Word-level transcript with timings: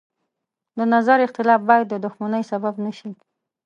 د 0.77 0.79
نظر 0.93 1.17
اختلاف 1.27 1.61
باید 1.69 1.85
د 1.89 1.95
دښمنۍ 2.05 2.43
سبب 2.51 2.73
نه 2.85 2.91
شي. 2.97 3.11